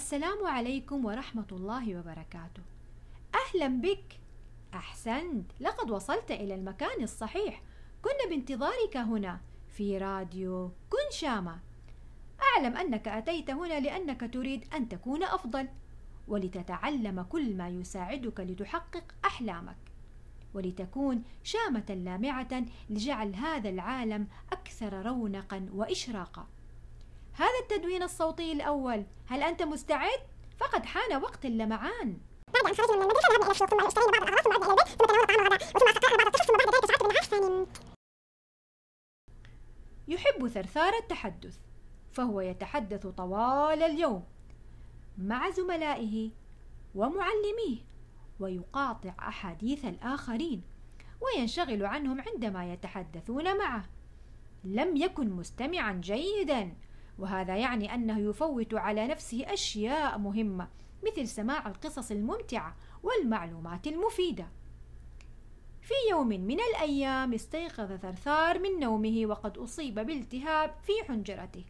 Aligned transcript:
السلام 0.00 0.46
عليكم 0.46 1.04
ورحمة 1.04 1.46
الله 1.52 1.98
وبركاته. 1.98 2.62
أهلا 3.34 3.68
بك. 3.68 4.20
أحسنت. 4.74 5.50
لقد 5.60 5.90
وصلت 5.90 6.30
إلى 6.30 6.54
المكان 6.54 7.02
الصحيح. 7.02 7.62
كنا 8.02 8.30
بانتظارك 8.30 8.96
هنا 8.96 9.40
في 9.68 9.98
راديو 9.98 10.68
كن 10.90 11.10
شامة 11.12 11.58
أعلم 12.42 12.76
أنك 12.76 13.08
أتيت 13.08 13.50
هنا 13.50 13.80
لأنك 13.80 14.30
تريد 14.34 14.64
أن 14.74 14.88
تكون 14.88 15.22
أفضل 15.22 15.68
ولتتعلم 16.28 17.22
كل 17.22 17.56
ما 17.56 17.68
يساعدك 17.68 18.40
لتحقق 18.40 19.04
أحلامك 19.24 19.78
ولتكون 20.54 21.22
شامة 21.42 22.00
لامعة 22.04 22.64
لجعل 22.90 23.34
هذا 23.34 23.68
العالم 23.68 24.26
أكثر 24.52 25.06
رونقا 25.06 25.68
وإشراقا. 25.72 26.46
هذا 27.40 27.58
التدوين 27.62 28.02
الصوتي 28.02 28.52
الأول. 28.52 29.04
هل 29.26 29.42
أنت 29.42 29.62
مستعد؟ 29.62 30.20
فقد 30.58 30.84
حان 30.84 31.22
وقت 31.22 31.44
اللمعان. 31.44 32.18
بعد 32.54 32.66
أن 32.66 32.74
خرجنا 32.74 32.96
من 32.96 33.02
المدرسة 33.02 33.28
ذهبنا 33.28 33.44
إلى 33.44 33.52
السوق 33.52 33.68
ثم 33.68 33.86
اشترينا 33.86 34.30
بعض 34.30 34.46
الأغراض 34.46 34.88
ثم 34.88 35.04
عدنا 35.04 35.34
إلى 35.34 35.42
البيت 35.42 35.62
ثم 35.62 35.78
تناولنا 35.78 36.00
وثم 36.04 36.12
بعض 36.12 36.26
القصص 36.26 36.46
ثم 36.46 36.56
بعد 36.56 36.74
ذلك 36.74 36.86
شعرت 36.88 37.02
بالنعاس 37.02 37.68
يحب 40.08 40.48
ثرثار 40.48 40.92
التحدث 40.94 41.58
فهو 42.12 42.40
يتحدث 42.40 43.06
طوال 43.06 43.82
اليوم 43.82 44.24
مع 45.18 45.50
زملائه 45.50 46.30
ومعلميه 46.94 47.78
ويقاطع 48.40 49.14
أحاديث 49.18 49.84
الآخرين 49.84 50.62
وينشغل 51.20 51.86
عنهم 51.86 52.20
عندما 52.20 52.72
يتحدثون 52.72 53.58
معه. 53.58 53.84
لم 54.64 54.96
يكن 54.96 55.30
مستمعا 55.30 55.92
جيدا. 55.92 56.72
وهذا 57.20 57.56
يعني 57.56 57.94
أنه 57.94 58.18
يفوت 58.18 58.74
على 58.74 59.06
نفسه 59.06 59.44
أشياء 59.52 60.18
مهمة 60.18 60.68
مثل 61.06 61.28
سماع 61.28 61.68
القصص 61.68 62.10
الممتعة 62.10 62.76
والمعلومات 63.02 63.86
المفيدة. 63.86 64.48
في 65.80 65.94
يوم 66.10 66.28
من 66.28 66.60
الأيام 66.60 67.34
استيقظ 67.34 67.92
ثرثار 67.92 68.58
من 68.58 68.80
نومه 68.80 69.22
وقد 69.26 69.58
أصيب 69.58 69.94
بالتهاب 69.94 70.74
في 70.82 70.92
حنجرته. 71.08 71.64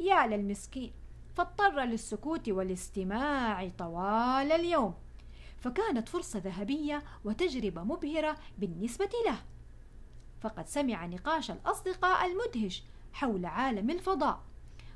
يا 0.00 0.26
للمسكين 0.26 0.92
فاضطر 1.34 1.80
للسكوت 1.80 2.48
والاستماع 2.48 3.68
طوال 3.68 4.52
اليوم. 4.52 4.94
فكانت 5.58 6.08
فرصة 6.08 6.38
ذهبية 6.38 7.02
وتجربة 7.24 7.82
مبهرة 7.82 8.36
بالنسبة 8.58 9.10
له. 9.26 9.36
فقد 10.40 10.68
سمع 10.68 11.06
نقاش 11.06 11.50
الأصدقاء 11.50 12.26
المدهش 12.26 12.84
حول 13.12 13.46
عالم 13.46 13.90
الفضاء. 13.90 14.51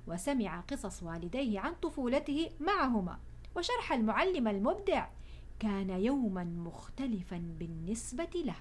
وسمع 0.07 0.61
قصص 0.61 1.03
والديه 1.03 1.61
عن 1.61 1.75
طفولته 1.75 2.51
معهما. 2.61 3.19
وشرح 3.57 3.93
المعلم 3.93 4.49
المبدع 4.49 5.09
كان 5.59 5.91
يوما 5.91 6.45
مختلفا 6.45 7.37
بالنسبة 7.59 8.31
له. 8.35 8.57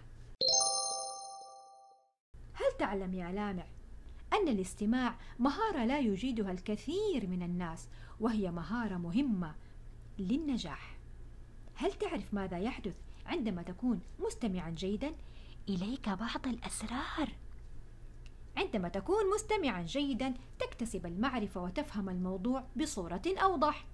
هل 2.54 2.78
تعلم 2.80 3.14
يا 3.14 3.32
لامع 3.32 3.66
أن 4.34 4.48
الاستماع 4.48 5.16
مهارة 5.40 5.86
لا 5.86 6.00
يجيدها 6.00 6.52
الكثير 6.52 7.28
من 7.28 7.44
الناس 7.44 7.88
وهي 8.20 8.52
مهارة 8.52 8.98
مهمة 8.98 9.56
للنجاح؟ 10.20 10.98
هل 11.76 11.94
تعرف 11.94 12.34
ماذا 12.34 12.60
يحدث 12.60 12.96
عندما 13.26 13.62
تكون 13.62 14.00
مستمعا 14.20 14.70
جيدا 14.70 15.16
إليك 15.70 16.10
بعض 16.10 16.48
الأسرار؟ 16.48 17.30
عندما 18.58 18.90
تكون 18.90 19.34
مستمعا 19.36 19.82
جيدا 19.82 20.34
تكتسب 20.60 21.06
المعرفة 21.06 21.64
وتفهم 21.64 22.10
الموضوع 22.10 22.64
بصورة 22.76 23.22
أوضح. 23.28 23.86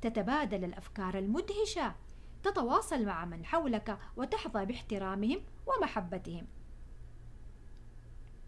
تتبادل 0.00 0.64
الأفكار 0.64 1.18
المدهشة. 1.18 1.94
تتواصل 2.42 3.04
مع 3.04 3.24
من 3.24 3.44
حولك 3.44 3.98
وتحظى 4.16 4.64
باحترامهم 4.64 5.40
ومحبتهم. 5.66 6.46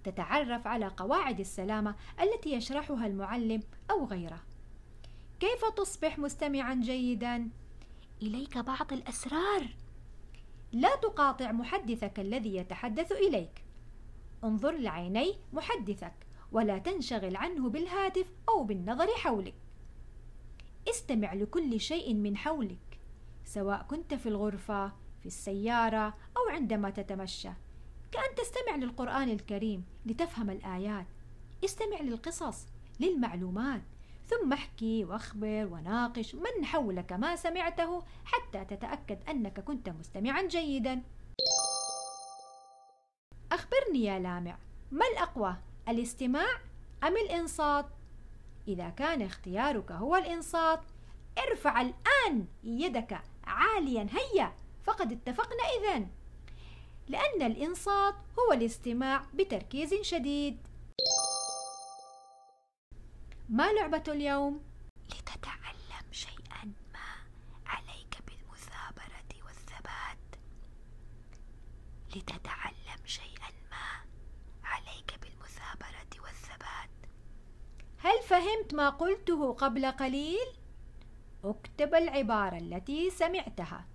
تتعرف 0.04 0.66
على 0.66 0.86
قواعد 0.86 1.41
السلامة 1.41 1.94
التي 2.20 2.53
يشرحها 2.53 3.06
المعلم 3.06 3.62
أو 3.91 4.04
غيره. 4.04 4.41
كيف 5.41 5.65
تصبح 5.65 6.19
مستمعا 6.19 6.75
جيدا؟ 6.75 7.50
إليك 8.22 8.59
بعض 8.59 8.92
الأسرار. 8.92 9.69
لا 10.72 10.97
تقاطع 10.97 11.53
محدثك 11.53 12.20
الذي 12.20 12.56
يتحدث 12.56 13.12
إليك. 13.12 13.65
انظر 14.44 14.72
لعيني 14.72 15.34
محدثك 15.53 16.14
ولا 16.53 16.78
تنشغل 16.78 17.36
عنه 17.36 17.69
بالهاتف 17.69 18.26
أو 18.48 18.64
بالنظر 18.64 19.06
حولك. 19.16 19.54
استمع 20.88 21.34
لكل 21.34 21.80
شيء 21.80 22.14
من 22.14 22.36
حولك 22.36 23.00
سواء 23.44 23.82
كنت 23.82 24.14
في 24.14 24.28
الغرفة 24.28 24.88
في 25.20 25.26
السيارة 25.26 26.14
أو 26.36 26.48
عندما 26.50 26.91
تتمشى. 26.91 27.50
كأن 28.12 28.34
تستمع 28.36 28.76
للقرآن 28.76 29.30
الكريم 29.30 29.84
لتفهم 30.06 30.50
الآيات. 30.50 31.06
استمع 31.64 32.00
للقصص 32.00 32.66
للمعلومات 33.00 33.82
ثم 34.26 34.53
احكي 34.53 35.04
واخبر 35.04 35.69
وناقش 35.72 36.34
من 36.34 36.64
حولك 36.64 37.12
ما 37.12 37.36
سمعته 37.36 38.03
حتى 38.24 38.64
تتأكد 38.64 39.19
أنك 39.28 39.60
كنت 39.60 39.88
مستمعا 39.88 40.42
جيدا. 40.42 41.03
أخبرني 43.72 44.05
يا 44.05 44.19
لامع 44.19 44.59
ما 44.91 45.06
الأقوى 45.06 45.56
الاستماع 45.88 46.59
أم 47.05 47.16
الإنصات؟ 47.16 47.87
إذا 48.69 48.88
كان 48.88 49.22
اختيارك 49.22 49.93
هو 49.93 50.16
الإنصات 50.16 50.81
ارفع 51.38 51.81
الآن 51.81 52.47
يدك 52.65 53.21
عاليا 53.44 54.06
هيا 54.10 54.53
فقد 54.84 55.12
اتفقنا 55.12 55.62
إذن 55.62 56.09
لأن 57.09 57.43
الإنصات 57.43 58.15
هو 58.38 58.53
الاستماع 58.53 59.22
بتركيز 59.34 59.94
شديد 59.94 60.59
ما 63.49 63.72
لعبة 63.72 64.04
اليوم؟ 64.09 64.60
لتتعلم 65.09 66.12
شيئا 66.12 66.72
ما 66.93 67.09
عليك 67.66 68.19
بالمثابرة 68.27 69.44
والثبات 69.47 70.19
لتتعلم 72.16 73.06
شيئا 73.06 73.50
ما 73.71 74.04
عليك 74.65 75.19
بالمثابرة 75.22 76.22
والثبات 76.25 76.91
هل 78.22 78.28
فهمت 78.28 78.75
ما 78.75 78.88
قلته 78.88 79.53
قبل 79.53 79.87
قليل؟ 79.87 80.47
اكتب 81.44 81.94
العبارة 81.94 82.56
التي 82.56 83.10
سمعتها 83.10 83.87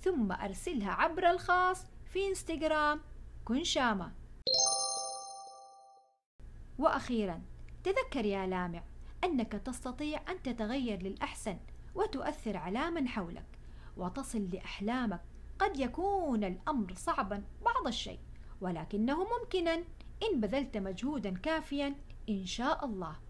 ثم 0.00 0.32
أرسلها 0.32 0.90
عبر 0.90 1.30
الخاص 1.30 1.84
في 2.06 2.28
إنستغرام. 2.28 3.00
كن 3.44 3.64
شامة. 3.64 4.12
وأخيرا 6.78 7.42
تذكر 7.84 8.24
يا 8.24 8.46
لامع 8.46 8.82
أنك 9.24 9.52
تستطيع 9.52 10.30
أن 10.30 10.42
تتغير 10.42 11.02
للأحسن 11.02 11.58
وتؤثر 11.94 12.56
على 12.56 12.90
من 12.90 13.08
حولك 13.08 13.58
وتصل 13.96 14.48
لأحلامك. 14.52 15.20
قد 15.58 15.80
يكون 15.80 16.44
الأمر 16.44 16.94
صعبا 16.94 17.44
بعض 17.64 17.86
الشيء 17.86 18.20
ولكنه 18.60 19.26
ممكنا. 19.38 19.84
إن 20.22 20.40
بذلت 20.40 20.76
مجهودا 20.76 21.38
كافيا 21.38 21.94
إن 22.28 22.46
شاء 22.46 22.84
الله. 22.84 23.25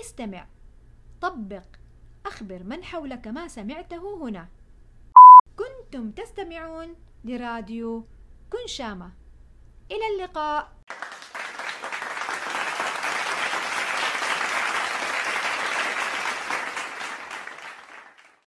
استمع. 0.00 0.46
طبق. 1.20 1.66
أخبر 2.26 2.62
من 2.62 2.84
حولك 2.84 3.28
ما 3.28 3.48
سمعته 3.48 4.22
هنا. 4.22 4.48
كنتم 5.56 6.10
تستمعون 6.10 6.94
لراديو 7.24 8.04
كن 8.50 8.66
شامة 8.66 9.12
إلى 9.90 10.06
اللقاء. 10.16 10.72